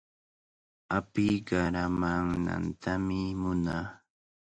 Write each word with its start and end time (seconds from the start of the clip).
Api 0.97 1.27
qaramaanantami 1.47 3.21
munaa. 3.41 3.83